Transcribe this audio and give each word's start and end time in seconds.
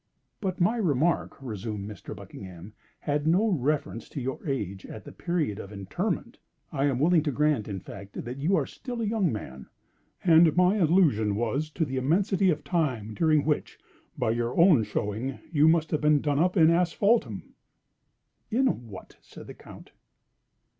"But 0.39 0.59
my 0.59 0.77
remark," 0.77 1.37
resumed 1.43 1.87
Mr. 1.87 2.15
Buckingham, 2.15 2.73
"had 3.01 3.27
no 3.27 3.49
reference 3.51 4.09
to 4.09 4.19
your 4.19 4.39
age 4.49 4.83
at 4.83 5.05
the 5.05 5.11
period 5.11 5.59
of 5.59 5.71
interment 5.71 6.39
(I 6.71 6.85
am 6.85 6.97
willing 6.97 7.21
to 7.21 7.31
grant, 7.31 7.67
in 7.67 7.79
fact, 7.79 8.25
that 8.25 8.39
you 8.39 8.55
are 8.55 8.65
still 8.65 9.03
a 9.03 9.05
young 9.05 9.31
man), 9.31 9.67
and 10.23 10.55
my 10.57 10.77
illusion 10.81 11.35
was 11.35 11.69
to 11.69 11.85
the 11.85 11.97
immensity 11.97 12.49
of 12.49 12.63
time 12.63 13.13
during 13.13 13.45
which, 13.45 13.77
by 14.17 14.31
your 14.31 14.59
own 14.59 14.81
showing, 14.81 15.37
you 15.51 15.67
must 15.67 15.91
have 15.91 16.01
been 16.01 16.19
done 16.19 16.39
up 16.39 16.57
in 16.57 16.71
asphaltum." 16.71 17.53
"In 18.49 18.87
what?" 18.87 19.17
said 19.21 19.45
the 19.45 19.53
Count. 19.53 19.91